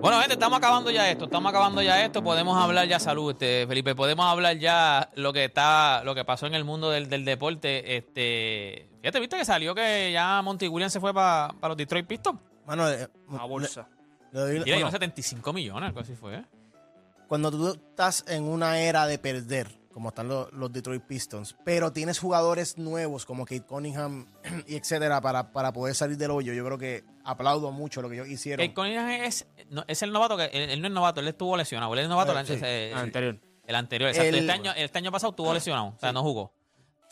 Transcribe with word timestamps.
Bueno, 0.00 0.18
gente, 0.20 0.32
estamos 0.34 0.56
acabando 0.56 0.90
ya 0.90 1.10
esto, 1.10 1.24
estamos 1.26 1.50
acabando 1.50 1.82
ya 1.82 2.02
esto, 2.02 2.22
podemos 2.24 2.56
hablar 2.56 2.88
ya 2.88 2.98
salud, 2.98 3.32
este, 3.32 3.66
Felipe, 3.66 3.94
podemos 3.94 4.24
hablar 4.24 4.56
ya 4.56 5.10
lo 5.14 5.30
que 5.34 5.44
está, 5.44 6.02
lo 6.04 6.14
que 6.14 6.24
pasó 6.24 6.46
en 6.46 6.54
el 6.54 6.64
mundo 6.64 6.88
del, 6.90 7.10
del 7.10 7.24
deporte, 7.26 7.96
este, 7.98 8.88
fíjate, 9.02 9.20
viste 9.20 9.36
que 9.36 9.44
salió 9.44 9.74
que 9.74 10.10
ya 10.10 10.40
Monty 10.40 10.68
Williams 10.68 10.94
se 10.94 11.00
fue 11.00 11.12
para 11.12 11.52
los 11.62 11.76
Detroit 11.76 12.06
Pistons, 12.06 12.40
Mano, 12.66 12.88
eh, 12.88 13.08
A 13.38 13.44
bolsa. 13.44 13.88
le- 14.32 14.38
le 14.38 14.40
doy- 14.40 14.50
y 14.50 14.54
le 14.54 14.60
bueno, 14.60 14.74
dieron 14.76 14.90
75 14.92 15.52
millones, 15.52 15.88
algo 15.88 16.00
así 16.00 16.14
fue, 16.14 16.44
cuando 17.28 17.50
tú 17.50 17.68
estás 17.68 18.24
en 18.26 18.44
una 18.44 18.78
era 18.80 19.06
de 19.06 19.18
perder, 19.18 19.68
como 20.00 20.08
están 20.08 20.28
los, 20.28 20.50
los 20.54 20.72
Detroit 20.72 21.02
Pistons, 21.02 21.54
pero 21.62 21.92
tienes 21.92 22.18
jugadores 22.18 22.78
nuevos 22.78 23.26
como 23.26 23.44
Kate 23.44 23.60
Cunningham 23.66 24.24
y 24.66 24.76
etcétera 24.76 25.20
para, 25.20 25.52
para 25.52 25.74
poder 25.74 25.94
salir 25.94 26.16
del 26.16 26.30
hoyo, 26.30 26.54
yo 26.54 26.64
creo 26.64 26.78
que 26.78 27.04
aplaudo 27.22 27.70
mucho 27.70 28.00
lo 28.00 28.08
que 28.08 28.14
ellos 28.14 28.28
hicieron. 28.28 28.64
Kate 28.66 28.74
Cunningham 28.74 29.10
es, 29.10 29.46
no, 29.68 29.84
es 29.86 30.00
el 30.02 30.10
novato, 30.10 30.38
que 30.38 30.44
él, 30.46 30.70
él 30.70 30.80
no 30.80 30.86
es 30.88 30.92
novato, 30.94 31.20
él 31.20 31.28
estuvo 31.28 31.54
lesionado, 31.54 31.92
él 31.92 31.98
es 32.00 32.08
novato, 32.08 32.32
Eh, 32.34 32.40
el, 32.40 32.46
sí. 32.46 32.54
Ah, 32.94 33.00
anterior. 33.00 33.38
el 33.66 33.74
anterior, 33.74 34.08
exacto. 34.08 34.28
El- 34.30 34.34
este, 34.36 34.52
año, 34.52 34.72
este 34.74 34.96
año 34.98 35.12
pasado 35.12 35.32
estuvo 35.32 35.52
lesionado, 35.52 35.88
o 35.88 35.98
sea, 36.00 36.12
no 36.12 36.22
jugó. 36.22 36.54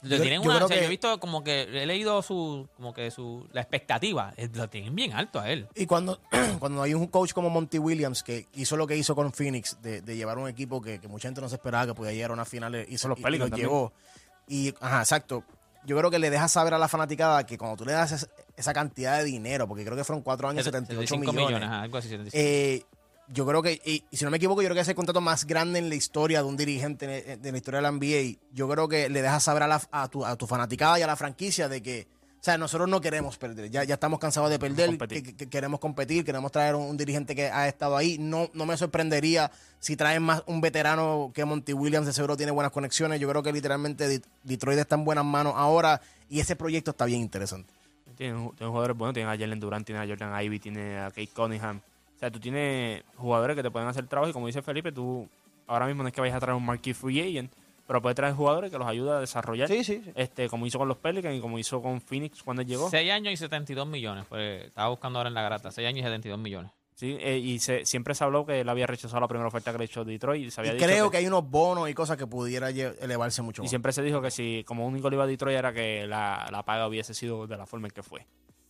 Le 0.02 0.16
Yo- 0.16 0.22
tienen 0.22 0.42
yo 0.42 0.48
una, 0.48 0.56
creo 0.56 0.66
o 0.66 0.68
sea, 0.68 0.76
que- 0.76 0.82
yo 0.82 0.86
he 0.86 0.90
visto 0.90 1.18
como 1.18 1.42
que 1.42 1.62
he 1.62 1.84
leído 1.86 2.22
su, 2.22 2.68
como 2.76 2.94
que 2.94 3.10
su, 3.10 3.48
la 3.52 3.62
expectativa, 3.62 4.32
eh, 4.36 4.48
lo 4.54 4.68
tienen 4.68 4.94
bien 4.94 5.12
alto 5.12 5.40
a 5.40 5.50
él. 5.50 5.66
Y 5.74 5.86
cuando, 5.86 6.20
cuando 6.60 6.82
hay 6.82 6.94
un 6.94 7.08
coach 7.08 7.32
como 7.32 7.50
Monty 7.50 7.78
Williams 7.78 8.22
que 8.22 8.46
hizo 8.54 8.76
lo 8.76 8.86
que 8.86 8.96
hizo 8.96 9.16
con 9.16 9.32
Phoenix, 9.32 9.82
de, 9.82 10.00
de 10.02 10.16
llevar 10.16 10.38
un 10.38 10.48
equipo 10.48 10.80
que, 10.80 11.00
que 11.00 11.08
mucha 11.08 11.28
gente 11.28 11.40
no 11.40 11.48
se 11.48 11.56
esperaba 11.56 11.86
que 11.86 11.94
podía 11.94 12.12
llegar 12.12 12.30
a 12.30 12.34
una 12.34 12.44
final, 12.44 12.86
hizo, 12.88 13.08
los 13.08 13.18
y- 13.18 13.22
y 13.22 13.24
Pelicans 13.24 13.50
lo 13.50 13.56
también. 13.56 13.68
llevó. 13.68 13.92
Y, 14.46 14.72
ajá, 14.80 15.00
exacto. 15.00 15.42
Yo 15.84 15.96
creo 15.96 16.10
que 16.10 16.18
le 16.18 16.30
deja 16.30 16.48
saber 16.48 16.74
a 16.74 16.78
la 16.78 16.86
fanaticada 16.88 17.44
que 17.46 17.56
cuando 17.58 17.76
tú 17.78 17.84
le 17.84 17.92
das 17.92 18.12
esa, 18.12 18.28
esa 18.56 18.72
cantidad 18.74 19.18
de 19.18 19.24
dinero, 19.24 19.66
porque 19.66 19.84
creo 19.84 19.96
que 19.96 20.04
fueron 20.04 20.22
cuatro 20.22 20.48
años, 20.48 20.64
78 20.64 21.08
75 21.08 21.32
millones, 21.32 21.68
ajá, 21.68 21.82
algo 21.82 21.98
así. 21.98 22.08
75. 22.08 22.36
eh, 22.38 22.84
yo 23.32 23.46
creo 23.46 23.62
que, 23.62 23.80
y, 23.84 24.04
y 24.10 24.16
si 24.16 24.24
no 24.24 24.30
me 24.30 24.36
equivoco, 24.38 24.62
yo 24.62 24.68
creo 24.68 24.74
que 24.76 24.80
es 24.80 24.88
el 24.88 24.94
contrato 24.94 25.20
más 25.20 25.46
grande 25.46 25.78
en 25.78 25.88
la 25.88 25.94
historia 25.94 26.42
de 26.42 26.48
un 26.48 26.56
dirigente 26.56 27.06
de, 27.06 27.36
de 27.36 27.52
la 27.52 27.58
historia 27.58 27.78
de 27.78 27.82
la 27.82 27.92
NBA. 27.92 28.38
Yo 28.54 28.68
creo 28.68 28.88
que 28.88 29.08
le 29.08 29.22
dejas 29.22 29.42
saber 29.42 29.62
a, 29.62 29.66
la- 29.68 29.82
a 29.90 30.08
tu, 30.08 30.24
a 30.24 30.36
tu 30.36 30.46
fanaticada 30.46 30.98
y 30.98 31.02
a 31.02 31.06
la 31.06 31.16
franquicia 31.16 31.68
de 31.68 31.82
que, 31.82 32.06
o 32.40 32.42
sea, 32.42 32.56
nosotros 32.56 32.88
no 32.88 33.00
queremos 33.00 33.36
perder. 33.36 33.68
Ya, 33.70 33.84
ya 33.84 33.94
estamos 33.94 34.18
cansados 34.18 34.48
de 34.48 34.58
perder, 34.58 34.86
Competir. 34.90 35.22
que, 35.22 35.36
que- 35.36 35.48
queremos 35.48 35.80
competir, 35.80 36.24
queremos 36.24 36.50
traer 36.52 36.74
un, 36.74 36.82
un 36.84 36.96
dirigente 36.96 37.34
que 37.34 37.50
ha 37.50 37.68
estado 37.68 37.96
ahí. 37.96 38.16
No, 38.18 38.48
no 38.54 38.64
me 38.64 38.76
sorprendería 38.76 39.50
si 39.80 39.96
traen 39.96 40.22
más 40.22 40.42
un 40.46 40.60
veterano 40.60 41.30
que 41.34 41.44
Monty 41.44 41.72
Williams, 41.74 42.06
de 42.06 42.12
seguro 42.12 42.36
tiene 42.36 42.52
buenas 42.52 42.72
conexiones. 42.72 43.20
Yo 43.20 43.28
creo 43.28 43.42
que 43.42 43.52
literalmente 43.52 44.08
Det- 44.08 44.24
Detroit 44.44 44.78
está 44.78 44.94
en 44.94 45.04
buenas 45.04 45.24
manos 45.24 45.52
ahora 45.56 46.00
y 46.30 46.40
ese 46.40 46.56
proyecto 46.56 46.92
está 46.92 47.04
bien 47.04 47.20
interesante. 47.20 47.72
Tienen, 48.16 48.50
tienen 48.56 48.70
jugadores 48.70 48.96
buenos, 48.96 49.14
tienen 49.14 49.32
a 49.32 49.36
Jalen 49.38 49.60
Durant, 49.60 49.84
tienen 49.86 50.02
a 50.02 50.06
Jordan 50.06 50.42
Ivy, 50.44 50.58
tienen 50.60 50.98
a 50.98 51.08
Kate 51.10 51.28
Cunningham. 51.34 51.80
O 52.18 52.20
sea, 52.20 52.30
tú 52.32 52.40
tienes 52.40 53.04
jugadores 53.16 53.54
que 53.54 53.62
te 53.62 53.70
pueden 53.70 53.88
hacer 53.88 54.06
trabajo 54.08 54.28
y 54.30 54.32
como 54.32 54.48
dice 54.48 54.60
Felipe, 54.60 54.90
tú 54.90 55.28
ahora 55.68 55.86
mismo 55.86 56.02
no 56.02 56.08
es 56.08 56.14
que 56.14 56.20
vayas 56.20 56.36
a 56.36 56.40
traer 56.40 56.56
un 56.56 56.66
marquee 56.66 56.92
free 56.92 57.20
agent, 57.20 57.52
pero 57.86 58.02
puedes 58.02 58.16
traer 58.16 58.34
jugadores 58.34 58.70
que 58.72 58.78
los 58.78 58.88
ayuda 58.88 59.18
a 59.18 59.20
desarrollar. 59.20 59.68
Sí, 59.68 59.84
sí, 59.84 60.02
sí. 60.04 60.10
Este, 60.16 60.48
como 60.48 60.66
hizo 60.66 60.78
con 60.78 60.88
los 60.88 60.96
Pelicans 60.98 61.36
y 61.36 61.40
como 61.40 61.58
hizo 61.60 61.80
con 61.80 62.00
Phoenix 62.00 62.42
cuando 62.42 62.62
él 62.62 62.68
llegó. 62.68 62.90
6 62.90 63.10
años 63.12 63.32
y 63.32 63.36
72 63.36 63.86
millones. 63.86 64.26
Pues, 64.28 64.64
estaba 64.64 64.88
buscando 64.88 65.20
ahora 65.20 65.28
en 65.28 65.34
la 65.34 65.42
grata. 65.42 65.70
6 65.70 65.86
años 65.86 66.00
y 66.00 66.02
72 66.02 66.38
millones. 66.40 66.72
Sí, 66.96 67.16
eh, 67.20 67.38
y 67.38 67.60
se- 67.60 67.86
siempre 67.86 68.12
se 68.16 68.24
habló 68.24 68.44
que 68.44 68.60
él 68.62 68.68
había 68.68 68.88
rechazado 68.88 69.20
la 69.20 69.28
primera 69.28 69.46
oferta 69.46 69.70
que 69.70 69.78
le 69.78 69.84
echó 69.84 70.04
Detroit 70.04 70.46
y 70.48 70.50
se 70.50 70.60
había 70.60 70.72
Y 70.72 70.74
dicho 70.74 70.86
creo 70.86 71.10
que 71.12 71.18
hay 71.18 71.28
unos 71.28 71.48
bonos 71.48 71.88
y 71.88 71.94
cosas 71.94 72.16
que 72.16 72.26
pudiera 72.26 72.70
elevarse 72.70 73.40
mucho 73.42 73.62
Y 73.62 73.66
más. 73.66 73.70
siempre 73.70 73.92
se 73.92 74.02
dijo 74.02 74.20
que 74.20 74.32
si 74.32 74.64
como 74.66 74.84
único 74.84 75.08
le 75.08 75.14
iba 75.14 75.22
a 75.22 75.28
Detroit 75.28 75.56
era 75.56 75.72
que 75.72 76.08
la, 76.08 76.48
la 76.50 76.64
paga 76.64 76.88
hubiese 76.88 77.14
sido 77.14 77.46
de 77.46 77.56
la 77.56 77.66
forma 77.66 77.86
en 77.86 77.92
que 77.92 78.02
fue. 78.02 78.26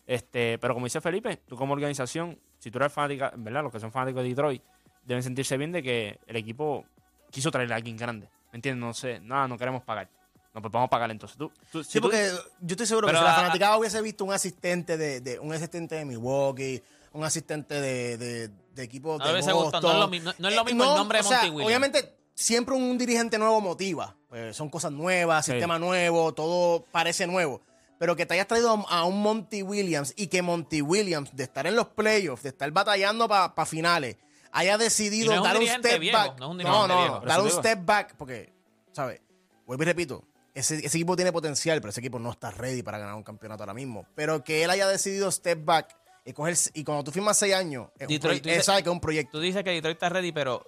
Este, 0.08 0.56
pero 0.58 0.72
como 0.72 0.86
dice 0.86 1.00
Felipe, 1.02 1.36
tú 1.46 1.54
como 1.54 1.74
organización, 1.74 2.38
si 2.58 2.70
tú 2.70 2.78
eres 2.78 2.90
fanática, 2.92 3.30
¿verdad? 3.36 3.62
Los 3.62 3.70
que 3.72 3.78
son 3.78 3.92
fanáticos 3.92 4.22
de 4.22 4.30
Detroit 4.30 4.62
deben 5.04 5.22
sentirse 5.22 5.56
bien 5.58 5.70
de 5.70 5.82
que 5.82 6.18
el 6.26 6.36
equipo 6.36 6.86
quiso 7.30 7.50
traerle 7.50 7.74
a 7.74 7.76
alguien 7.76 7.96
grande. 7.98 8.26
¿Me 8.50 8.56
entiendes? 8.56 8.80
No 8.80 8.94
sé, 8.94 9.20
nada, 9.20 9.46
no 9.46 9.58
queremos 9.58 9.82
pagar. 9.82 10.08
No, 10.54 10.62
pues 10.62 10.72
vamos 10.72 10.86
a 10.86 10.90
pagar 10.90 11.10
entonces. 11.10 11.36
Tú, 11.36 11.52
tú- 11.70 11.84
si 11.84 11.92
Sí, 11.92 11.98
tú- 11.98 12.04
porque 12.04 12.30
yo 12.60 12.72
estoy 12.72 12.86
seguro 12.86 13.06
Pero 13.06 13.18
que 13.18 13.22
si 13.22 13.24
la 13.26 13.32
a- 13.34 13.40
fanaticada 13.42 13.76
hubiese 13.76 14.00
visto 14.00 14.24
un 14.24 14.32
asistente 14.32 14.96
de, 14.96 15.20
de- 15.20 15.38
un 15.38 15.52
asistente 15.52 15.94
de 15.96 16.06
Milwaukee, 16.06 16.82
un 17.12 17.24
asistente 17.24 17.74
de, 17.78 18.16
de, 18.16 18.48
de 18.48 18.82
equipo 18.82 19.18
No 19.18 19.26
de 19.26 19.32
Boston. 19.34 19.54
gustado, 19.62 19.82
no 20.08 20.14
es 20.14 20.22
lo 20.24 20.24
no- 20.32 20.34
no 20.38 20.48
es 20.48 20.56
lo 20.56 20.64
mismo 20.64 20.84
el 20.84 20.94
nombre 20.96 21.18
de 21.18 21.24
o 21.24 21.28
sea, 21.28 21.36
Monty 21.38 21.50
Williams. 21.50 21.66
Obviamente, 21.66 22.14
siempre 22.34 22.74
un 22.74 22.96
dirigente 22.96 23.38
nuevo 23.38 23.60
motiva. 23.60 24.16
Pues 24.30 24.56
son 24.56 24.70
cosas 24.70 24.90
nuevas, 24.90 25.44
Sí. 25.44 25.52
sistema 25.52 25.78
nuevo, 25.78 26.32
todo 26.32 26.82
parece 26.90 27.26
nuevo. 27.26 27.60
Pero 27.98 28.14
que 28.14 28.26
te 28.26 28.34
hayas 28.34 28.46
traído 28.46 28.70
a 28.88 29.04
un 29.04 29.20
Monty 29.20 29.62
Williams 29.62 30.14
y 30.16 30.28
que 30.28 30.40
Monty 30.42 30.82
Williams, 30.82 31.34
de 31.34 31.44
estar 31.44 31.66
en 31.66 31.74
los 31.76 31.88
playoffs, 31.88 32.42
de 32.44 32.50
estar 32.50 32.70
batallando 32.70 33.26
para 33.28 33.66
finales, 33.66 34.16
haya 34.52 34.78
decidido 34.78 35.32
no 35.34 35.38
un 35.42 35.44
dar 35.44 35.56
un 35.58 35.66
step 35.66 36.00
viejo, 36.00 36.16
back. 36.16 36.38
no 36.38 36.50
un 36.50 36.56
no, 36.58 37.20
dar 37.26 37.40
un 37.40 37.50
step 37.50 37.80
back, 37.84 38.14
porque, 38.16 38.52
¿sabes? 38.92 39.20
Vuelvo 39.66 39.82
y 39.82 39.86
repito, 39.86 40.24
ese, 40.54 40.76
ese 40.76 40.96
equipo 40.96 41.16
tiene 41.16 41.32
potencial, 41.32 41.80
pero 41.80 41.90
ese 41.90 42.00
equipo 42.00 42.18
no 42.18 42.30
está 42.30 42.50
ready 42.50 42.82
para 42.82 42.98
ganar 42.98 43.14
un 43.14 43.22
campeonato 43.24 43.62
ahora 43.64 43.74
mismo. 43.74 44.06
Pero 44.14 44.42
que 44.42 44.64
él 44.64 44.70
haya 44.70 44.86
decidido 44.88 45.30
step 45.30 45.64
back 45.64 45.96
y, 46.24 46.32
coger, 46.32 46.56
y 46.74 46.84
cuando 46.84 47.04
tú 47.04 47.10
firmas 47.10 47.36
seis 47.36 47.54
años, 47.54 47.88
es 47.98 48.02
un 48.06 48.14
Detroit, 48.14 48.38
proye- 48.38 48.42
tú 48.42 48.48
dices- 48.48 48.56
él 48.58 48.62
sabe 48.64 48.82
que 48.82 48.88
es 48.88 48.92
un 48.92 49.00
proyecto. 49.00 49.32
Tú 49.32 49.40
dices 49.40 49.62
que 49.64 49.70
Detroit 49.70 49.96
está 49.96 50.08
ready, 50.08 50.32
pero 50.32 50.64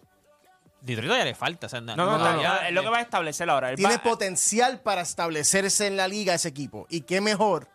Detroit 0.83 1.09
todavía 1.09 1.25
le 1.27 1.35
falta. 1.35 1.67
O 1.67 1.71
sea, 1.71 1.81
no, 1.81 1.97
no, 1.97 2.19
no, 2.19 2.19
no, 2.43 2.61
es 2.63 2.73
lo 2.73 2.83
que 2.83 2.89
va 2.89 2.99
a 2.99 3.03
establecer 3.03 3.49
ahora. 3.51 3.71
Él 3.71 3.77
Tiene 3.77 3.97
va- 3.97 4.03
potencial 4.03 4.81
para 4.81 5.03
establecerse 5.03 5.87
en 5.87 5.97
la 5.97 6.09
liga 6.09 6.35
ese 6.35 6.49
equipo. 6.49 6.87
Y 6.91 7.03
qué 7.03 7.21
mejor 7.21 7.69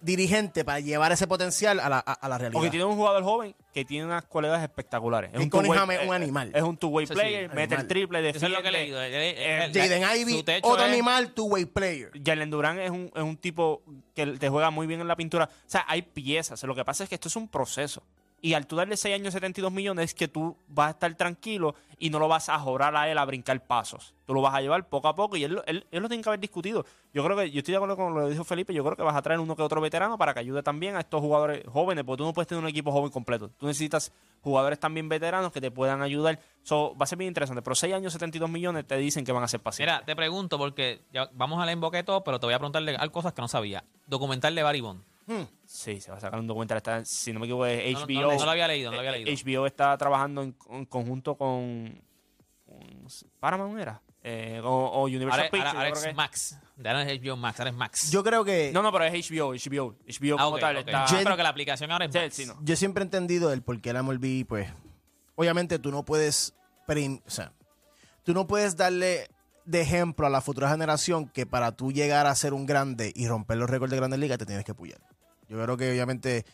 dirigente 0.00 0.66
para 0.66 0.80
llevar 0.80 1.12
ese 1.12 1.26
potencial 1.26 1.80
a 1.80 1.88
la, 1.88 1.96
a, 1.98 2.12
a 2.12 2.28
la 2.28 2.36
realidad. 2.36 2.52
Porque 2.52 2.68
tiene 2.70 2.84
un 2.84 2.94
jugador 2.96 3.22
joven 3.22 3.54
que 3.72 3.86
tiene 3.86 4.04
unas 4.04 4.24
cualidades 4.26 4.62
espectaculares. 4.62 5.30
Y 5.32 5.36
two-way- 5.48 5.50
Cunningham 5.50 5.90
es 5.92 6.00
un 6.06 6.12
eh, 6.12 6.16
animal. 6.16 6.52
Es 6.54 6.62
un 6.62 6.76
two-way 6.76 7.04
Eso 7.04 7.14
sí, 7.14 7.20
player, 7.20 7.48
mete 7.48 7.62
animal. 7.62 7.80
el 7.80 7.88
triple, 7.88 8.28
Eso 8.30 8.44
es 8.46 8.52
lo 8.52 8.62
que 8.62 8.68
he 8.68 8.70
defiende. 8.70 8.80
leído. 8.80 9.02
Él- 9.02 9.14
él- 9.14 9.38
él- 9.38 9.72
Jaden 9.72 10.02
su 10.04 10.16
Ivy, 10.16 10.42
techo 10.42 10.68
otro 10.68 10.84
es- 10.84 10.92
animal, 10.92 11.32
two-way 11.32 11.64
player. 11.64 12.10
Jalen 12.22 12.50
Durán 12.50 12.78
es 12.80 12.90
un, 12.90 13.10
es 13.14 13.22
un 13.22 13.36
tipo 13.38 13.82
que 14.14 14.26
te 14.26 14.48
juega 14.50 14.68
muy 14.70 14.86
bien 14.86 15.00
en 15.00 15.08
la 15.08 15.16
pintura. 15.16 15.46
O 15.50 15.62
sea, 15.70 15.86
hay 15.88 16.02
piezas. 16.02 16.62
Lo 16.64 16.74
que 16.74 16.84
pasa 16.84 17.04
es 17.04 17.08
que 17.08 17.14
esto 17.14 17.28
es 17.28 17.36
un 17.36 17.48
proceso. 17.48 18.02
Y 18.44 18.52
al 18.52 18.66
tú 18.66 18.76
darle 18.76 18.98
6 18.98 19.14
años 19.14 19.32
72 19.32 19.72
millones, 19.72 20.04
es 20.04 20.14
que 20.14 20.28
tú 20.28 20.54
vas 20.68 20.88
a 20.88 20.90
estar 20.90 21.14
tranquilo 21.14 21.74
y 21.98 22.10
no 22.10 22.18
lo 22.18 22.28
vas 22.28 22.50
a 22.50 22.58
jorar 22.58 22.94
a 22.94 23.10
él 23.10 23.16
a 23.16 23.24
brincar 23.24 23.58
pasos. 23.66 24.12
Tú 24.26 24.34
lo 24.34 24.42
vas 24.42 24.54
a 24.54 24.60
llevar 24.60 24.86
poco 24.86 25.08
a 25.08 25.14
poco 25.14 25.38
y 25.38 25.44
él, 25.44 25.62
él, 25.64 25.86
él 25.90 26.02
lo 26.02 26.08
tiene 26.10 26.22
que 26.22 26.28
haber 26.28 26.40
discutido. 26.40 26.84
Yo 27.14 27.24
creo 27.24 27.38
que, 27.38 27.50
yo 27.50 27.60
estoy 27.60 27.72
de 27.72 27.76
acuerdo 27.76 27.96
con 27.96 28.14
lo 28.14 28.26
que 28.26 28.32
dijo 28.32 28.44
Felipe, 28.44 28.74
yo 28.74 28.84
creo 28.84 28.96
que 28.96 29.02
vas 29.02 29.16
a 29.16 29.22
traer 29.22 29.40
uno 29.40 29.56
que 29.56 29.62
otro 29.62 29.80
veterano 29.80 30.18
para 30.18 30.34
que 30.34 30.40
ayude 30.40 30.62
también 30.62 30.94
a 30.94 31.00
estos 31.00 31.22
jugadores 31.22 31.62
jóvenes, 31.72 32.04
porque 32.04 32.18
tú 32.18 32.24
no 32.24 32.34
puedes 32.34 32.46
tener 32.46 32.62
un 32.62 32.68
equipo 32.68 32.92
joven 32.92 33.10
completo. 33.10 33.48
Tú 33.48 33.66
necesitas 33.66 34.12
jugadores 34.42 34.78
también 34.78 35.08
veteranos 35.08 35.50
que 35.50 35.62
te 35.62 35.70
puedan 35.70 36.02
ayudar. 36.02 36.38
So, 36.64 36.94
va 36.98 37.04
a 37.04 37.06
ser 37.06 37.16
bien 37.16 37.28
interesante. 37.28 37.62
Pero 37.62 37.74
6 37.74 37.94
años 37.94 38.12
72 38.12 38.50
millones 38.50 38.86
te 38.86 38.98
dicen 38.98 39.24
que 39.24 39.32
van 39.32 39.42
a 39.42 39.48
ser 39.48 39.60
pacientes. 39.60 39.94
Mira, 39.94 40.04
te 40.04 40.14
pregunto, 40.14 40.58
porque 40.58 41.00
ya 41.14 41.30
vamos 41.32 41.66
a 41.66 41.74
boquete 41.76 42.04
todo, 42.04 42.22
pero 42.22 42.38
te 42.38 42.44
voy 42.44 42.54
a 42.54 42.58
preguntarle 42.58 42.94
cosas 43.10 43.32
que 43.32 43.40
no 43.40 43.48
sabía. 43.48 43.84
Documental 44.06 44.54
de 44.54 44.62
Barry 44.62 44.82
Bond. 44.82 45.13
Sí, 45.66 46.00
se 46.00 46.10
va 46.10 46.18
a 46.18 46.20
sacar 46.20 46.38
un 46.38 46.46
documental. 46.46 46.76
Está, 46.78 47.04
si 47.04 47.32
no 47.32 47.40
me 47.40 47.46
equivoco, 47.46 47.66
es 47.66 47.92
No, 47.94 48.00
no, 48.00 48.06
HBO. 48.06 48.32
no, 48.32 48.38
no 48.38 48.44
lo 48.44 48.50
había 48.50 48.68
leído, 48.68 48.90
no 48.90 48.94
lo 48.96 49.00
había 49.00 49.16
Eh, 49.16 49.24
leído. 49.24 49.60
HBO 49.60 49.66
está 49.66 49.96
trabajando 49.96 50.42
en, 50.42 50.56
en 50.70 50.84
conjunto 50.86 51.36
con, 51.36 52.02
con 52.66 53.06
Paramount, 53.40 53.78
¿era? 53.80 54.00
Eh, 54.26 54.60
o, 54.64 54.68
o 54.68 55.04
Universal 55.04 55.32
Ahora, 55.40 55.50
Pictures. 55.50 55.66
ahora- 55.66 55.78
ahora 55.80 55.88
yo 55.90 55.94
es 55.94 56.00
creo 56.00 56.12
que- 56.12 56.16
Max. 56.16 56.58
De 56.76 56.88
ahora 56.88 57.02
es 57.02 57.20
HBO 57.20 57.36
Max, 57.36 57.60
ahora 57.60 57.70
es 57.70 57.76
Max. 57.76 58.10
Yo 58.10 58.24
creo 58.24 58.44
que. 58.44 58.70
No, 58.72 58.82
no, 58.82 58.90
pero 58.90 59.04
es 59.04 59.12
HBO, 59.30 59.54
HBO. 59.54 59.96
HBO 60.06 60.34
Ah, 60.38 60.44
como 60.44 60.54
ok, 60.56 60.60
tal. 60.60 60.76
ok. 60.78 60.86
Está, 60.86 61.04
Ah, 61.04 61.20
pero 61.22 61.36
que 61.36 61.42
la 61.42 61.48
aplicación 61.50 61.92
ahora 61.92 62.06
es 62.06 62.12
Sí, 62.12 62.18
Max. 62.18 62.34
sí, 62.34 62.46
no. 62.46 62.58
yo 62.62 62.76
siempre 62.76 63.02
he 63.02 63.04
entendido 63.06 63.52
el 63.52 63.62
por 63.62 63.80
qué 63.80 63.92
la 63.92 64.02
MLB, 64.02 64.44
pues, 64.46 64.68
obviamente 65.36 65.78
tú 65.78 65.90
no 65.90 66.04
puedes, 66.04 66.54
prim- 66.86 67.20
o 67.26 67.30
sea, 67.30 67.52
tú 68.24 68.32
no 68.34 68.46
puedes 68.46 68.76
darle 68.76 69.28
de 69.66 69.80
ejemplo 69.82 70.26
a 70.26 70.30
la 70.30 70.40
futura 70.40 70.68
generación 70.70 71.28
que 71.28 71.46
para 71.46 71.72
tú 71.72 71.92
llegar 71.92 72.26
a 72.26 72.34
ser 72.34 72.54
un 72.54 72.66
grande 72.66 73.12
y 73.14 73.28
romper 73.28 73.56
los 73.58 73.68
récords 73.70 73.90
de 73.90 73.96
Grandes 73.98 74.18
Ligas 74.20 74.38
te 74.38 74.46
tienes 74.46 74.64
que 74.64 74.74
puyar. 74.74 74.98
Yo 75.54 75.62
creo 75.62 75.76
que 75.76 75.88
obviamente 75.92 76.44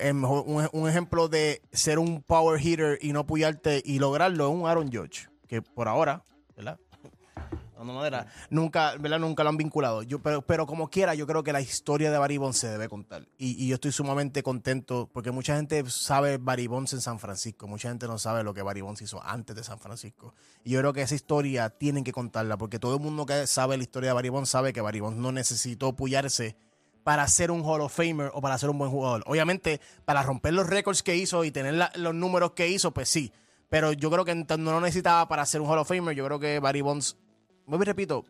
es 0.00 0.14
un, 0.14 0.88
ejemplo 0.88 1.28
de 1.28 1.60
ser 1.70 1.98
un 1.98 2.22
power 2.22 2.58
hitter 2.58 2.98
y 3.02 3.12
no 3.12 3.26
puyarte 3.26 3.82
y 3.84 3.98
lograrlo 3.98 4.48
es 4.48 4.54
un 4.54 4.66
Aaron 4.66 4.90
Judge, 4.90 5.28
que 5.46 5.60
por 5.60 5.86
ahora, 5.86 6.24
¿verdad? 6.56 6.78
Madera, 7.84 8.26
nunca, 8.48 8.96
¿verdad? 8.96 9.18
Nunca 9.18 9.42
lo 9.42 9.50
han 9.50 9.58
vinculado. 9.58 10.02
Yo, 10.02 10.20
pero, 10.20 10.40
pero 10.40 10.66
como 10.66 10.88
quiera, 10.88 11.14
yo 11.14 11.26
creo 11.26 11.44
que 11.44 11.52
la 11.52 11.60
historia 11.60 12.10
de 12.10 12.16
Barry 12.16 12.38
Bonds 12.38 12.56
se 12.56 12.68
debe 12.68 12.88
contar. 12.88 13.28
Y, 13.36 13.62
y 13.62 13.68
yo 13.68 13.74
estoy 13.74 13.92
sumamente 13.92 14.42
contento 14.42 15.10
porque 15.12 15.30
mucha 15.30 15.54
gente 15.54 15.84
sabe 15.90 16.38
Barry 16.38 16.68
Bonds 16.68 16.94
en 16.94 17.02
San 17.02 17.18
Francisco. 17.18 17.68
Mucha 17.68 17.90
gente 17.90 18.06
no 18.06 18.18
sabe 18.18 18.42
lo 18.44 18.54
que 18.54 18.62
Barry 18.62 18.80
Bonds 18.80 19.02
hizo 19.02 19.22
antes 19.22 19.54
de 19.54 19.62
San 19.62 19.78
Francisco. 19.78 20.32
Y 20.64 20.70
yo 20.70 20.80
creo 20.80 20.94
que 20.94 21.02
esa 21.02 21.14
historia 21.14 21.68
tienen 21.68 22.02
que 22.02 22.12
contarla 22.12 22.56
porque 22.56 22.78
todo 22.78 22.94
el 22.94 23.02
mundo 23.02 23.26
que 23.26 23.46
sabe 23.46 23.76
la 23.76 23.82
historia 23.82 24.08
de 24.08 24.14
Barry 24.14 24.30
Bonds 24.30 24.48
sabe 24.48 24.72
que 24.72 24.80
Barry 24.80 25.00
Bonds 25.00 25.18
no 25.18 25.30
necesitó 25.30 25.94
puyarse 25.94 26.56
para 27.06 27.28
ser 27.28 27.52
un 27.52 27.62
Hall 27.62 27.80
of 27.82 27.94
Famer 27.94 28.32
o 28.34 28.40
para 28.40 28.58
ser 28.58 28.68
un 28.68 28.78
buen 28.78 28.90
jugador. 28.90 29.22
Obviamente, 29.26 29.80
para 30.04 30.24
romper 30.24 30.52
los 30.54 30.66
récords 30.66 31.04
que 31.04 31.14
hizo 31.14 31.44
y 31.44 31.52
tener 31.52 31.74
la- 31.74 31.92
los 31.94 32.12
números 32.16 32.50
que 32.56 32.66
hizo, 32.66 32.90
pues 32.90 33.08
sí. 33.08 33.30
Pero 33.68 33.92
yo 33.92 34.10
creo 34.10 34.24
que 34.24 34.34
no 34.34 34.72
lo 34.72 34.80
necesitaba 34.80 35.28
para 35.28 35.46
ser 35.46 35.60
un 35.60 35.68
Hall 35.70 35.78
of 35.78 35.86
Famer. 35.86 36.16
Yo 36.16 36.24
creo 36.24 36.40
que 36.40 36.58
Barry 36.58 36.80
Bonds, 36.80 37.16
vuelvo 37.64 37.84
y 37.84 37.86
repito, 37.86 38.24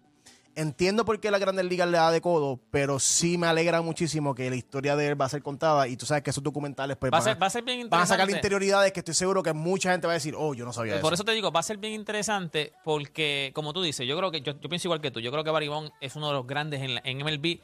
entiendo 0.55 1.07
por 1.07 1.21
qué 1.21 1.31
la 1.31 1.39
Grandes 1.39 1.65
Ligas 1.65 1.89
le 1.89 1.97
da 1.97 2.11
de 2.11 2.21
codo, 2.21 2.61
pero 2.71 2.99
sí 2.99 3.39
me 3.39 3.47
alegra 3.47 3.81
muchísimo 3.81 4.35
que 4.35 4.49
la 4.51 4.57
historia 4.57 4.95
de 4.95 5.09
él 5.09 5.19
va 5.19 5.25
a 5.25 5.29
ser 5.31 5.43
contada 5.43 5.89
y 5.89 5.97
tú 5.97 6.05
sabes 6.05 6.23
que 6.23 6.29
esos 6.31 6.43
documentales 6.43 6.99
pues, 6.99 7.11
Va 7.11 7.17
a, 7.17 7.21
van, 7.21 7.25
ser, 7.33 7.43
va 7.43 7.47
a 7.47 7.51
ser 7.51 7.63
bien 7.65 7.89
van 7.89 8.03
a 8.03 8.07
sacar 8.07 8.29
interioridades 8.31 8.93
que 8.93 9.01
estoy 9.01 9.15
seguro 9.15 9.43
que 9.43 9.53
mucha 9.55 9.91
gente 9.93 10.07
va 10.07 10.13
a 10.13 10.21
decir, 10.21 10.35
oh, 10.37 10.53
yo 10.55 10.65
no 10.67 10.73
sabía 10.75 11.01
Por 11.01 11.13
eso. 11.13 11.23
eso 11.23 11.25
te 11.25 11.33
digo, 11.33 11.51
va 11.53 11.61
a 11.61 11.63
ser 11.63 11.79
bien 11.79 11.93
interesante 11.95 12.73
porque, 12.85 13.53
como 13.55 13.73
tú 13.73 13.83
dices, 13.83 14.07
yo 14.07 14.17
creo 14.19 14.31
que, 14.31 14.41
yo, 14.43 14.53
yo 14.61 14.69
pienso 14.69 14.89
igual 14.89 15.01
que 15.01 15.11
tú, 15.11 15.21
yo 15.21 15.31
creo 15.31 15.45
que 15.45 15.51
Barry 15.51 15.69
Bonds 15.69 15.93
es 16.01 16.15
uno 16.17 16.29
de 16.29 16.33
los 16.35 16.47
grandes 16.47 16.83
en, 16.83 16.95
la- 16.97 17.03
en 17.05 17.19
MLB. 17.23 17.61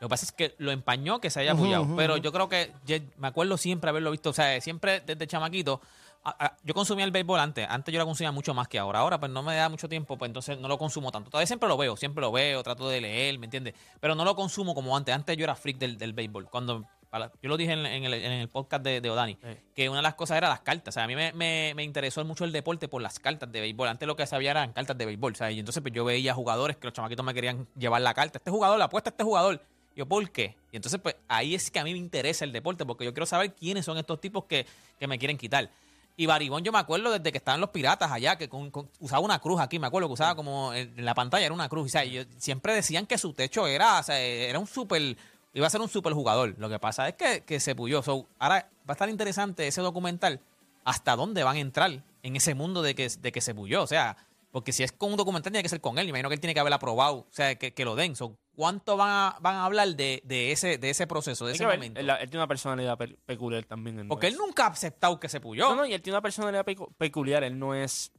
Lo 0.00 0.08
que 0.08 0.10
pasa 0.10 0.24
es 0.26 0.32
que 0.32 0.54
lo 0.58 0.70
empañó 0.72 1.20
que 1.20 1.30
se 1.30 1.40
haya 1.40 1.52
apoyado. 1.52 1.86
pero 1.96 2.16
yo 2.18 2.32
creo 2.32 2.48
que 2.48 2.72
me 3.16 3.28
acuerdo 3.28 3.56
siempre 3.56 3.88
haberlo 3.90 4.10
visto. 4.10 4.30
O 4.30 4.32
sea, 4.34 4.60
siempre 4.60 5.00
desde 5.00 5.26
chamaquito. 5.26 5.80
a- 6.28 6.46
a- 6.46 6.56
yo 6.64 6.74
consumía 6.74 7.04
el 7.04 7.12
béisbol 7.12 7.38
antes. 7.38 7.64
Antes 7.70 7.92
yo 7.94 8.00
lo 8.00 8.04
consumía 8.04 8.32
mucho 8.32 8.52
más 8.52 8.66
que 8.66 8.80
ahora. 8.80 8.98
Ahora, 8.98 9.20
pues 9.20 9.30
no 9.30 9.44
me 9.44 9.54
da 9.54 9.68
mucho 9.68 9.88
tiempo, 9.88 10.18
pues 10.18 10.28
entonces 10.28 10.58
no 10.58 10.66
lo 10.66 10.76
consumo 10.76 11.12
tanto. 11.12 11.30
Todavía 11.30 11.46
siempre 11.46 11.68
lo 11.68 11.76
veo, 11.76 11.96
siempre 11.96 12.20
lo 12.20 12.32
veo, 12.32 12.64
trato 12.64 12.88
de 12.88 13.00
leer, 13.00 13.38
¿me 13.38 13.46
entiendes? 13.46 13.74
Pero 14.00 14.16
no 14.16 14.24
lo 14.24 14.34
consumo 14.34 14.74
como 14.74 14.96
antes. 14.96 15.14
Antes 15.14 15.36
yo 15.36 15.44
era 15.44 15.54
freak 15.54 15.78
del, 15.78 15.96
del 15.98 16.14
béisbol. 16.14 16.50
Cuando 16.50 16.84
para- 17.10 17.30
yo 17.40 17.48
lo 17.48 17.56
dije 17.56 17.74
en, 17.74 17.86
en 17.86 18.04
el, 18.06 18.14
en 18.14 18.32
el 18.32 18.48
podcast 18.48 18.82
de, 18.82 19.00
de 19.00 19.08
Odani, 19.08 19.38
Sí. 19.40 19.56
que 19.72 19.88
una 19.88 19.98
de 19.98 20.02
las 20.02 20.14
cosas 20.14 20.38
era 20.38 20.48
las 20.48 20.62
cartas. 20.62 20.92
O 20.92 20.96
sea, 20.96 21.04
a 21.04 21.06
mí 21.06 21.14
me, 21.14 21.32
me- 21.32 21.74
me 21.76 21.84
interesó 21.84 22.24
mucho 22.24 22.42
el 22.44 22.50
deporte 22.50 22.88
por 22.88 23.00
las 23.02 23.20
cartas 23.20 23.52
de 23.52 23.60
béisbol. 23.60 23.86
Antes 23.86 24.08
lo 24.08 24.16
que 24.16 24.26
sabía 24.26 24.50
eran 24.50 24.72
cartas 24.72 24.98
de 24.98 25.06
béisbol. 25.06 25.32
O 25.32 25.36
sea, 25.36 25.52
y 25.52 25.60
entonces 25.60 25.80
pues, 25.80 25.94
yo 25.94 26.04
veía 26.04 26.34
jugadores 26.34 26.76
que 26.76 26.88
los 26.88 26.92
chamaquitos 26.92 27.24
me 27.24 27.34
querían 27.34 27.68
llevar 27.78 28.00
la 28.02 28.14
carta. 28.14 28.38
Este 28.38 28.50
jugador, 28.50 28.80
la 28.80 28.86
apuesta 28.86 29.10
a 29.10 29.12
este 29.12 29.22
jugador. 29.22 29.62
Yo, 29.96 30.06
¿por 30.06 30.30
qué? 30.30 30.54
Y 30.70 30.76
entonces, 30.76 31.00
pues 31.02 31.16
ahí 31.26 31.54
es 31.54 31.70
que 31.70 31.78
a 31.80 31.84
mí 31.84 31.92
me 31.92 31.98
interesa 31.98 32.44
el 32.44 32.52
deporte, 32.52 32.84
porque 32.84 33.04
yo 33.04 33.12
quiero 33.14 33.26
saber 33.26 33.54
quiénes 33.54 33.84
son 33.84 33.96
estos 33.98 34.20
tipos 34.20 34.44
que, 34.44 34.66
que 35.00 35.06
me 35.08 35.18
quieren 35.18 35.38
quitar. 35.38 35.70
Y 36.18 36.26
Baribón, 36.26 36.62
yo 36.64 36.72
me 36.72 36.78
acuerdo 36.78 37.10
desde 37.10 37.32
que 37.32 37.38
estaban 37.38 37.60
los 37.60 37.70
piratas 37.70 38.10
allá, 38.12 38.36
que 38.36 38.48
con- 38.48 38.70
con- 38.70 38.88
usaba 39.00 39.20
una 39.20 39.38
cruz 39.38 39.60
aquí, 39.60 39.78
me 39.78 39.86
acuerdo 39.86 40.08
que 40.08 40.14
usaba 40.14 40.34
como 40.34 40.72
en 40.74 41.04
la 41.04 41.14
pantalla 41.14 41.44
era 41.46 41.54
una 41.54 41.68
cruz. 41.68 41.86
O 41.86 41.88
sea, 41.88 42.04
yo- 42.04 42.22
siempre 42.38 42.74
decían 42.74 43.06
que 43.06 43.18
su 43.18 43.32
techo 43.32 43.66
era, 43.66 43.98
o 44.00 44.02
sea, 44.02 44.18
era 44.20 44.58
un 44.58 44.66
super, 44.66 45.16
iba 45.54 45.66
a 45.66 45.70
ser 45.70 45.80
un 45.80 45.88
super 45.88 46.12
jugador. 46.12 46.54
Lo 46.58 46.68
que 46.68 46.78
pasa 46.78 47.08
es 47.08 47.14
que, 47.16 47.42
que 47.44 47.58
se 47.60 47.74
puyó. 47.74 48.02
So, 48.02 48.26
ahora 48.38 48.68
va 48.88 48.92
a 48.92 48.92
estar 48.92 49.08
interesante 49.10 49.66
ese 49.66 49.80
documental, 49.82 50.40
hasta 50.84 51.16
dónde 51.16 51.42
van 51.42 51.56
a 51.56 51.60
entrar 51.60 52.02
en 52.22 52.36
ese 52.36 52.54
mundo 52.54 52.80
de 52.82 52.94
que, 52.94 53.08
de 53.08 53.32
que 53.32 53.40
se 53.40 53.54
puyó. 53.54 53.82
O 53.82 53.86
sea, 53.86 54.16
porque 54.50 54.72
si 54.72 54.82
es 54.82 54.92
con 54.92 55.10
un 55.10 55.16
documental, 55.16 55.52
tiene 55.52 55.62
que 55.62 55.68
ser 55.68 55.80
con 55.80 55.98
él. 55.98 56.04
Me 56.06 56.10
imagino 56.10 56.28
que 56.30 56.34
él 56.34 56.40
tiene 56.40 56.54
que 56.54 56.60
haber 56.60 56.72
aprobado, 56.72 57.16
o 57.18 57.26
sea, 57.30 57.54
que, 57.56 57.74
que 57.74 57.84
lo 57.84 57.94
den. 57.94 58.16
So, 58.16 58.38
¿Cuánto 58.54 58.96
van 58.96 59.10
a, 59.10 59.36
van 59.40 59.56
a 59.56 59.64
hablar 59.66 59.88
de, 59.96 60.22
de 60.24 60.50
ese, 60.52 60.78
de 60.78 60.88
ese 60.88 61.06
proceso, 61.06 61.44
de 61.44 61.50
Hay 61.52 61.54
ese 61.56 61.64
que 61.64 61.68
ver, 61.68 61.76
momento? 61.76 62.00
Él, 62.00 62.08
él 62.08 62.16
tiene 62.30 62.38
una 62.38 62.48
personalidad 62.48 62.96
pe- 62.96 63.18
peculiar 63.26 63.64
también. 63.64 63.96
no 63.96 64.08
Porque 64.08 64.28
es- 64.28 64.32
él 64.32 64.38
nunca 64.38 64.64
ha 64.64 64.68
aceptado 64.70 65.20
que 65.20 65.28
se 65.28 65.40
puyó. 65.40 65.68
No, 65.68 65.76
no, 65.76 65.84
y 65.86 65.92
él 65.92 66.00
tiene 66.00 66.14
una 66.16 66.22
personalidad 66.22 66.64
pecu- 66.64 66.90
peculiar. 66.96 67.44
Él 67.44 67.58
no 67.58 67.74
es. 67.74 68.12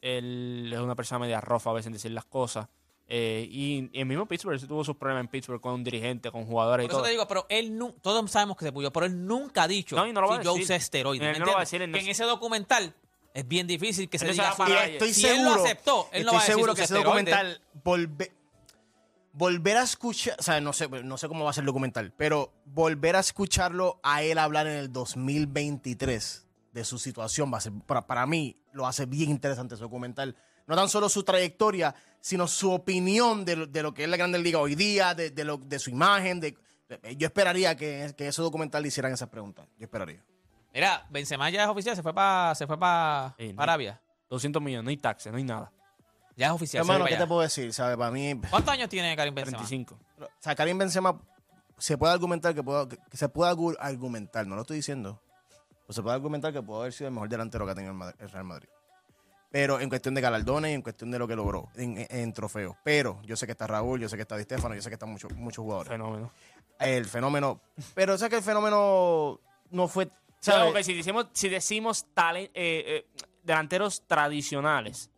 Él 0.00 0.70
es 0.72 0.78
una 0.78 0.94
persona 0.94 1.18
media 1.18 1.40
rofa 1.40 1.70
a 1.70 1.72
veces 1.74 1.88
en 1.88 1.92
decir 1.94 2.10
las 2.12 2.24
cosas. 2.24 2.68
Eh, 3.12 3.46
y, 3.50 3.90
y 3.92 4.00
el 4.00 4.06
mismo 4.06 4.24
Pittsburgh 4.26 4.54
él 4.54 4.68
tuvo 4.68 4.84
sus 4.84 4.96
problemas 4.96 5.22
en 5.22 5.28
Pittsburgh 5.28 5.60
con 5.60 5.74
un 5.74 5.82
dirigente, 5.84 6.30
con 6.30 6.46
jugadores 6.46 6.84
Por 6.84 6.90
y 6.90 6.92
eso 6.92 6.96
todo. 6.98 7.04
te 7.06 7.10
digo, 7.10 7.26
pero 7.26 7.44
él 7.48 7.76
nu- 7.76 7.92
todos 8.00 8.30
sabemos 8.30 8.56
que 8.56 8.64
se 8.64 8.72
puyó, 8.72 8.92
pero 8.92 9.06
él 9.06 9.26
nunca 9.26 9.64
ha 9.64 9.68
dicho 9.68 9.96
No, 9.96 10.06
y 10.06 10.12
no 10.12 10.20
lo 10.20 10.28
va 10.28 10.34
si 10.36 10.40
a 10.40 10.44
yo 10.44 10.50
decir. 10.52 10.64
usé 10.64 10.76
esteroides. 10.76 11.26
Él 11.26 11.32
¿me 11.32 11.38
no 11.40 11.46
lo 11.46 11.52
va 11.54 11.58
a 11.58 11.62
entiendes? 11.64 11.70
decir, 11.70 11.82
él 11.82 11.90
no 11.90 11.94
que 11.94 11.98
en 12.00 12.04
se- 12.06 12.10
ese 12.12 12.24
documental 12.24 12.94
es 13.34 13.46
bien 13.46 13.66
difícil 13.66 14.08
que 14.08 14.18
se 14.18 14.26
se 14.26 14.32
diga 14.32 14.44
va 14.44 14.50
a 14.50 14.52
si- 14.52 14.58
parar 14.58 14.88
Y 14.88 14.92
estoy 14.92 15.14
si 15.14 15.20
seguro, 15.22 15.38
él 15.50 15.56
lo 15.56 15.64
aceptó, 15.64 16.08
él 16.12 16.24
no 16.24 16.32
estoy 16.32 16.34
va 16.34 16.38
a 16.38 16.42
decir 16.42 16.54
seguro 16.54 16.74
que 16.74 16.82
ese 16.82 16.94
documental 16.94 17.62
volve- 17.84 18.32
volver 19.32 19.76
a 19.76 19.82
escuchar, 19.84 20.34
o 20.38 20.42
sea, 20.42 20.60
no 20.60 20.72
sé, 20.72 20.88
no 20.88 21.16
sé 21.16 21.28
cómo 21.28 21.44
va 21.44 21.50
a 21.50 21.52
ser 21.52 21.62
el 21.62 21.66
documental, 21.66 22.12
pero 22.16 22.52
volver 22.66 23.16
a 23.16 23.20
escucharlo 23.20 24.00
a 24.02 24.22
él 24.22 24.38
hablar 24.38 24.66
en 24.66 24.76
el 24.76 24.92
2023 24.92 26.46
de 26.72 26.84
su 26.84 26.98
situación 26.98 27.52
va 27.52 27.58
a 27.58 27.60
ser, 27.60 27.72
para, 27.86 28.06
para 28.06 28.26
mí, 28.26 28.56
lo 28.72 28.86
hace 28.86 29.06
bien 29.06 29.30
interesante 29.30 29.74
ese 29.74 29.82
documental. 29.82 30.36
No 30.66 30.76
tan 30.76 30.88
solo 30.88 31.08
su 31.08 31.24
trayectoria, 31.24 31.94
sino 32.20 32.46
su 32.46 32.70
opinión 32.72 33.44
de, 33.44 33.56
lo- 33.56 33.66
de 33.66 33.82
lo 33.82 33.92
que 33.92 34.04
es 34.04 34.08
la 34.08 34.16
Grande 34.16 34.38
Liga 34.38 34.58
hoy 34.60 34.74
día, 34.76 35.14
de, 35.14 35.30
de 35.30 35.44
lo, 35.44 35.56
de 35.56 35.78
su 35.80 35.90
imagen. 35.90 36.38
De, 36.38 36.56
de- 36.88 37.16
yo 37.16 37.26
esperaría 37.26 37.76
que, 37.76 38.12
que 38.16 38.28
ese 38.28 38.40
documental 38.42 38.82
le 38.82 38.88
hicieran 38.88 39.12
esas 39.12 39.28
preguntas. 39.28 39.66
Yo 39.78 39.84
esperaría. 39.86 40.22
Mira, 40.72 41.06
Benzema 41.10 41.50
ya 41.50 41.64
es 41.64 41.68
oficial, 41.68 41.96
se 41.96 42.02
fue 42.02 42.14
para 42.14 42.54
se 42.54 42.66
fue 42.66 42.78
pa, 42.78 43.34
Sí, 43.38 43.48
no. 43.50 43.56
pa 43.56 43.62
Arabia. 43.64 44.00
200 44.28 44.62
millones, 44.62 44.84
no 44.84 44.90
hay 44.90 44.96
taxes, 44.96 45.32
no 45.32 45.38
hay 45.38 45.44
nada. 45.44 45.72
Ya 46.36 46.46
es 46.46 46.52
oficial. 46.52 46.84
se 46.84 46.90
Hermano, 46.92 47.08
¿qué 47.10 47.16
te 47.16 47.26
puedo 47.26 47.40
decir? 47.40 47.72
¿Sabe? 47.72 47.96
Para 47.98 48.10
mí, 48.10 48.40
¿Cuántos 48.48 48.72
años 48.72 48.88
tiene 48.88 49.14
Karim 49.16 49.34
Benzema? 49.34 49.58
35. 49.58 49.98
O 50.20 50.28
sea, 50.38 50.54
Karim 50.54 50.78
Benzema 50.78 51.20
se 51.76 51.98
puede 51.98 52.12
argumentar 52.12 52.54
que, 52.54 52.62
puedo, 52.62 52.88
que 52.88 52.98
se 53.16 53.28
puede 53.28 53.52
argu- 53.52 53.76
argumentar, 53.80 54.46
no 54.46 54.54
lo 54.54 54.60
estoy 54.62 54.76
diciendo, 54.76 55.20
pues 55.86 55.96
se 55.96 56.02
puede 56.02 56.14
argumentar 56.14 56.52
que 56.52 56.62
pudo 56.62 56.80
haber 56.82 56.92
sido 56.92 57.08
el 57.08 57.14
mejor 57.14 57.28
delantero 57.28 57.64
que 57.66 57.72
ha 57.72 57.74
tenido 57.74 57.92
el 57.92 57.98
Madrid- 57.98 58.16
el 58.20 58.30
Real 58.30 58.44
Madrid. 58.44 58.68
Pero 59.50 59.80
en 59.80 59.88
cuestión 59.88 60.14
de 60.14 60.20
galardones 60.20 60.70
y 60.70 60.74
en 60.74 60.82
cuestión 60.82 61.10
de 61.10 61.18
lo 61.18 61.26
que 61.26 61.34
logró 61.34 61.68
en, 61.74 61.98
en- 61.98 62.06
en 62.08 62.32
trofeos. 62.32 62.76
Pero 62.84 63.20
yo 63.24 63.34
sé 63.34 63.46
que 63.46 63.52
está 63.52 63.66
Raúl, 63.66 64.00
yo 64.00 64.08
sé 64.08 64.14
que 64.14 64.22
está 64.22 64.36
Di 64.36 64.44
Stefano, 64.44 64.76
yo 64.76 64.82
sé 64.82 64.88
que 64.90 64.94
están 64.94 65.10
muchos 65.10 65.32
muchos 65.32 65.62
jugadores. 65.64 65.90
Fenómeno. 65.90 66.30
El 66.78 67.04
fenómeno. 67.06 67.60
Pero 67.94 68.14
o 68.14 68.18
sea 68.18 68.28
que 68.28 68.36
el 68.36 68.42
fenómeno 68.42 69.40
no 69.70 69.88
fue. 69.88 70.08
¿Sabes? 70.40 70.86
si 70.86 70.94
decimos, 70.94 71.26
si 71.32 71.48
decimos 71.48 72.06
talen- 72.14 72.50
eh, 72.54 73.06
eh, 73.14 73.24
delanteros 73.42 74.02
tradicionales, 74.06 75.10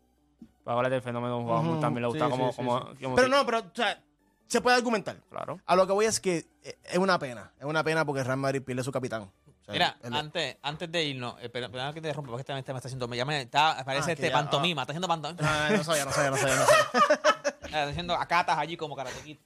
para 0.65 0.77
hablar 0.77 0.93
del 0.93 1.03
fenómeno, 1.03 1.39
un 1.39 1.45
jugador 1.45 1.71
Ujú, 1.71 1.81
también 1.81 2.03
le 2.03 2.09
gusta 2.09 2.25
sí, 2.27 2.31
como, 2.31 2.47
sí, 2.47 2.53
sí, 2.53 2.57
como, 2.57 2.79
sí. 2.97 3.03
como 3.05 3.15
Pero 3.17 3.27
si- 3.29 3.31
no, 3.33 3.47
pero 3.47 3.59
o 3.61 3.71
sea, 3.75 4.03
se 4.47 4.61
puede 4.61 4.77
argumentar. 4.77 5.17
Claro. 5.31 5.61
A 5.65 5.77
lo 5.77 5.87
que 5.87 5.93
voy 5.93 6.07
es 6.07 6.21
que 6.21 6.47
eh, 6.63 6.79
es 6.85 6.99
una 6.99 7.19
pena. 7.19 7.53
Es 7.59 7.65
una 7.65 7.83
pena 7.83 8.05
porque 8.05 8.21
el 8.21 8.27
Real 8.27 8.39
Madrid 8.39 8.63
pierde 8.63 8.83
su 8.85 8.93
capitán. 8.93 9.23
O 9.23 9.65
sea, 9.65 9.73
Mira, 9.73 9.97
él- 10.03 10.13
antes, 10.15 10.57
antes 10.63 10.91
de 10.91 11.05
irnos, 11.05 11.37
eh, 11.41 11.49
perdón, 11.49 11.71
perdón 11.73 11.95
que 11.95 12.01
te 12.01 12.13
rompa, 12.13 12.31
porque 12.31 12.41
este 12.43 12.53
también 12.53 12.65
me 12.75 12.77
está 12.79 12.89
haciendo, 12.89 13.07
me 13.09 13.17
llama, 13.17 13.39
está, 13.39 13.83
parece 13.85 14.11
Ah, 14.11 14.13
este 14.15 14.27
ya, 14.29 14.33
pantomima, 14.35 14.83
está 14.83 14.93
haciendo 14.93 15.09
pantomima. 15.09 15.49
Ah, 15.49 15.71
no 15.77 15.85
sabía, 15.85 16.05
no 16.05 16.13
sabía, 16.13 16.31
no 16.31 16.37
sabía. 16.37 16.57
No 16.57 16.67
sabía. 16.67 16.91
Está 17.63 17.85
haciendo 17.85 18.15
acatas 18.15 18.59
allí 18.59 18.77
como 18.77 18.95
karatequito. 18.95 19.43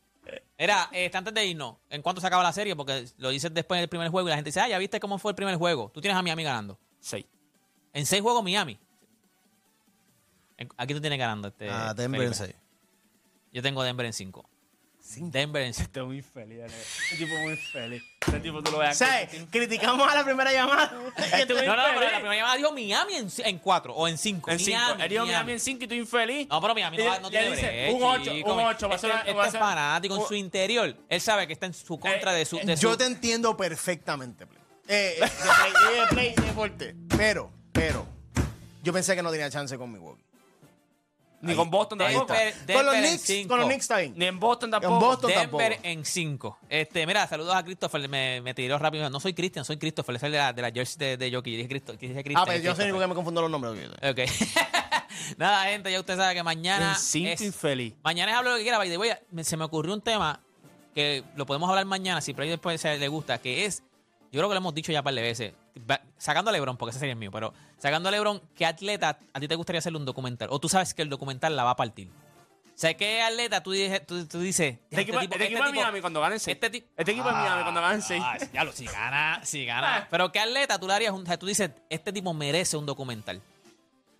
Mira, 0.58 0.88
este, 0.92 1.16
antes 1.18 1.34
de 1.34 1.44
irnos, 1.46 1.76
¿en 1.90 2.00
cuánto 2.00 2.20
se 2.20 2.26
acaba 2.26 2.42
la 2.42 2.52
serie? 2.52 2.74
Porque 2.74 3.06
lo 3.18 3.28
dices 3.30 3.52
después 3.52 3.78
del 3.80 3.88
primer 3.90 4.08
juego 4.08 4.28
y 4.28 4.30
la 4.30 4.36
gente 4.36 4.48
dice, 4.48 4.60
ah, 4.60 4.68
ya 4.68 4.78
viste 4.78 4.98
cómo 5.00 5.18
fue 5.18 5.32
el 5.32 5.36
primer 5.36 5.56
juego. 5.56 5.90
Tú 5.92 6.00
tienes 6.00 6.16
a 6.18 6.22
Miami 6.22 6.42
ganando. 6.44 6.78
Seis. 6.98 7.26
En 7.92 8.06
seis 8.06 8.22
juegos 8.22 8.42
Miami. 8.42 8.78
En- 10.56 10.68
Aquí 10.78 10.94
tú 10.94 11.00
tienes 11.00 11.18
ganando. 11.18 11.48
Este, 11.48 11.68
Ah, 11.70 11.92
Denver 11.94 12.22
en 12.22 12.32
Felipe. 12.34 12.52
seis. 12.52 12.62
Yo 13.52 13.62
tengo 13.62 13.82
Denver 13.82 14.06
en 14.06 14.12
cinco. 14.14 14.48
Denver 15.18 15.62
en 15.62 15.72
cinco. 15.74 15.86
Este 15.86 16.00
es 16.00 16.06
muy 16.06 16.22
feliz, 16.22 16.58
Ale. 16.62 16.74
Este 17.12 17.16
tipo 17.16 17.36
muy 17.38 17.56
feliz. 17.56 18.02
Este 18.26 18.40
tipo 18.40 18.62
tú 18.62 18.72
lo 18.72 18.78
veas. 18.78 18.98
¿Sabes? 18.98 19.28
Criticamos 19.50 20.10
a 20.10 20.14
la 20.14 20.24
primera 20.24 20.52
llamada. 20.52 20.92
Este 21.16 21.54
No, 21.54 21.76
no, 21.76 21.82
pero 21.94 22.00
la 22.00 22.16
primera 22.18 22.34
llamada 22.36 22.56
dijo 22.56 22.72
Miami 22.72 23.14
en, 23.14 23.28
en 23.44 23.58
cuatro 23.58 23.94
o 23.94 24.08
en 24.08 24.18
cinco. 24.18 24.50
En 24.50 24.58
cinco. 24.58 24.78
Miami, 24.78 25.02
Él 25.04 25.08
dijo 25.08 25.26
Miami. 25.26 25.52
En 25.52 25.60
5 25.60 25.84
y 25.84 25.88
tú 25.88 25.94
infeliz. 25.94 26.48
No, 26.48 26.60
pero 26.60 26.74
Miami 26.74 26.96
no, 26.98 27.20
no 27.20 27.30
tiene 27.30 27.50
dice, 27.50 27.90
un 27.94 28.02
ocho, 28.02 28.32
chico. 28.32 28.54
un 28.54 28.60
ocho, 28.64 28.88
va 28.88 28.94
a 28.94 28.96
Este, 28.96 29.08
ser- 29.08 29.16
este 29.20 29.32
va 29.34 29.42
a 29.42 29.46
es 29.46 29.52
ser- 29.52 29.60
fanático 29.60 30.14
en 30.16 30.20
un- 30.22 30.26
su 30.28 30.34
interior. 30.34 30.96
Él 31.08 31.20
sabe 31.20 31.46
que 31.46 31.52
está 31.52 31.66
en 31.66 31.74
su 31.74 31.98
contra 31.98 32.32
de 32.32 32.44
su... 32.44 32.58
de 32.58 32.76
su- 32.76 32.82
Yo 32.82 32.96
te 32.96 33.04
entiendo 33.06 33.56
perfectamente, 33.56 34.46
Play. 34.46 34.60
Eh, 34.88 35.16
eh, 35.20 35.20
de 35.20 35.28
Play, 35.28 36.00
de 36.00 36.06
Play, 36.08 36.34
de 36.34 36.42
deporte. 36.42 36.96
Pero, 37.16 37.50
pero, 37.72 38.06
yo 38.82 38.92
pensé 38.92 39.14
que 39.16 39.22
no 39.22 39.30
tenía 39.30 39.50
chance 39.50 39.76
con 39.78 39.90
Milwaukee. 39.92 40.22
Ni 41.42 41.54
con 41.54 41.70
Boston 41.70 41.98
tampoco. 41.98 42.32
Denver, 42.32 42.54
Con 42.76 42.86
los 42.86 42.94
en 42.94 43.00
Knicks, 43.04 43.22
cinco. 43.22 43.48
con 43.48 43.58
los 43.60 43.66
Knicks 43.68 43.82
está 43.84 43.98
bien. 43.98 44.14
Ni 44.16 44.24
en 44.24 44.40
Boston 44.40 44.70
tampoco. 44.70 44.94
En 44.94 45.00
Boston 45.00 45.28
Denver 45.30 45.72
tampoco. 45.72 45.88
en 45.88 46.04
5. 46.04 46.58
Este, 46.68 47.06
mira, 47.06 47.26
saludos 47.28 47.54
a 47.54 47.62
Christopher. 47.62 48.08
Me, 48.08 48.40
me 48.40 48.54
tiró 48.54 48.78
rápido. 48.78 49.08
No 49.10 49.20
soy 49.20 49.34
Christian, 49.34 49.64
soy 49.64 49.76
Christopher. 49.76 50.16
Es 50.16 50.22
el 50.22 50.32
de 50.32 50.38
la, 50.38 50.52
de 50.52 50.62
la 50.62 50.70
jersey 50.70 50.98
de, 50.98 51.16
de 51.16 51.30
Jockey. 51.32 51.52
Yo 51.52 51.56
dije, 51.58 51.68
Cristo, 51.68 51.92
dije 51.92 52.14
Christian. 52.14 52.36
Ah, 52.38 52.44
pero 52.46 52.62
yo 52.62 52.70
es 52.72 52.76
sé 52.76 52.86
ni 52.86 52.92
por 52.92 53.00
qué 53.00 53.06
me 53.06 53.14
confundo 53.14 53.42
los 53.42 53.50
nombres. 53.50 53.88
Ok. 54.02 54.20
Nada, 55.36 55.64
gente, 55.66 55.90
ya 55.92 56.00
usted 56.00 56.16
sabe 56.16 56.34
que 56.34 56.42
mañana. 56.42 56.92
En 56.92 56.98
cinco 56.98 57.28
es- 57.30 57.40
infeliz. 57.40 57.94
Mañana 58.02 58.32
es 58.32 58.38
hablo 58.38 58.50
lo 58.52 58.56
que 58.56 58.62
quiera. 58.62 58.78
by 58.78 58.88
the 58.88 58.98
way, 58.98 59.10
me- 59.30 59.44
se 59.44 59.56
me 59.56 59.64
ocurrió 59.64 59.92
un 59.94 60.00
tema 60.00 60.40
que 60.94 61.22
lo 61.36 61.44
podemos 61.46 61.68
hablar 61.68 61.84
mañana, 61.84 62.20
si 62.20 62.32
por 62.32 62.42
ahí 62.44 62.48
después 62.50 62.80
se 62.80 62.96
le 62.98 63.08
gusta, 63.08 63.38
que 63.38 63.66
es. 63.66 63.82
Yo 64.32 64.40
creo 64.40 64.48
que 64.48 64.54
lo 64.54 64.58
hemos 64.58 64.74
dicho 64.74 64.92
ya 64.92 65.00
un 65.00 65.04
par 65.04 65.14
de 65.14 65.22
veces. 65.22 65.52
Sacando 66.18 66.48
a 66.50 66.52
Lebron, 66.52 66.76
porque 66.76 66.90
ese 66.90 66.98
sería 67.00 67.12
el 67.12 67.18
mío, 67.18 67.30
pero 67.30 67.52
sacando 67.78 68.08
a 68.08 68.12
Lebron, 68.12 68.40
¿qué 68.54 68.64
atleta 68.66 69.18
a 69.34 69.40
ti 69.40 69.48
te 69.48 69.54
gustaría 69.54 69.78
hacerle 69.80 69.98
un 69.98 70.04
documental? 70.06 70.48
O 70.50 70.58
tú 70.58 70.68
sabes 70.68 70.94
que 70.94 71.02
el 71.02 71.10
documental 71.10 71.54
la 71.56 71.64
va 71.64 71.70
a 71.72 71.76
partir. 71.76 72.08
O 72.08 72.78
sea, 72.78 72.94
¿qué 72.94 73.22
atleta 73.22 73.62
tú, 73.62 73.72
dices- 73.72 74.04
tú, 74.06 74.26
tú 74.26 74.40
dices? 74.40 74.78
Este 74.90 75.00
equipo, 75.02 75.18
este 75.20 75.44
equipo 75.46 75.64
de 75.64 75.72
Miami 75.72 76.00
cuando 76.02 76.20
ganen 76.20 76.38
6. 76.38 76.54
Este, 76.56 76.68
tipo- 76.70 76.88
Este 76.96 77.12
equipo 77.12 77.26
de 77.28 77.34
Miami 77.34 77.62
cuando 77.62 77.80
ganen 77.80 78.02
6. 78.02 78.22
Ah, 78.24 78.36
ya 78.52 78.64
lo, 78.64 78.72
si 78.72 78.84
gana, 78.86 79.40
si 79.44 79.64
gana. 79.64 80.06
Pero 80.10 80.30
¿qué 80.32 80.40
atleta 80.40 80.78
tú 80.78 80.86
le 80.86 80.92
harías? 80.94 81.12
un- 81.12 81.24
tú 81.24 81.46
dices, 81.46 81.70
este 81.90 82.12
tipo 82.12 82.32
merece 82.34 82.76
un 82.76 82.84
documental. 82.86 83.40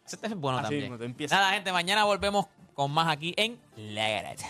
Ese 0.06 0.18
es 0.22 0.34
bueno 0.36 0.58
Así 0.58 0.64
también. 0.80 0.98
mismo. 0.98 1.26
Nada, 1.30 1.52
gente, 1.52 1.72
mañana 1.72 2.04
volvemos 2.04 2.46
con 2.74 2.90
más 2.92 3.08
aquí 3.08 3.34
en 3.36 3.58
La 3.76 4.08
Garata. 4.08 4.44